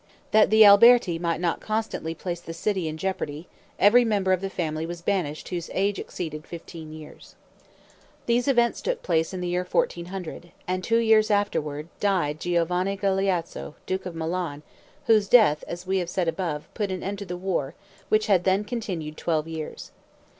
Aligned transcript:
That 0.31 0.49
the 0.49 0.65
Alberti 0.65 1.19
might 1.19 1.39
not 1.39 1.59
constantly 1.59 2.15
place 2.15 2.39
the 2.41 2.55
city 2.55 2.87
in 2.87 2.97
jeopardy, 2.97 3.47
every 3.77 4.03
member 4.03 4.31
of 4.33 4.41
the 4.41 4.49
family 4.49 4.83
was 4.83 5.03
banished 5.03 5.49
whose 5.49 5.69
age 5.75 5.99
exceeded 5.99 6.47
fifteen 6.47 6.91
years. 6.91 7.35
These 8.25 8.47
events 8.47 8.81
took 8.81 9.03
place 9.03 9.31
in 9.31 9.41
the 9.41 9.47
year 9.47 9.63
1400, 9.63 10.51
and 10.67 10.83
two 10.83 10.97
years 10.97 11.29
afterward, 11.29 11.87
died 11.99 12.39
Giovanni 12.39 12.97
Galeazzo, 12.97 13.75
duke 13.85 14.07
of 14.07 14.15
Milan, 14.15 14.63
whose 15.05 15.27
death 15.27 15.63
as 15.67 15.85
we 15.85 15.99
have 15.99 16.09
said 16.09 16.27
above, 16.27 16.67
put 16.73 16.89
an 16.89 17.03
end 17.03 17.19
to 17.19 17.25
the 17.27 17.37
war, 17.37 17.75
which 18.09 18.25
had 18.25 18.43
then 18.43 18.63
continued 18.63 19.17
twelve 19.17 19.47
years. 19.47 19.91